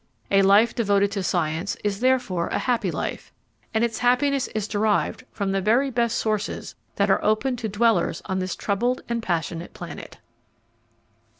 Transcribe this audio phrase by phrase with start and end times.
[0.31, 3.31] A life devoted to science is therefore a happy life,
[3.71, 8.23] and its happiness is derived from the very best sources that are open to dwellers
[8.25, 10.17] on this troubled and passionate planet.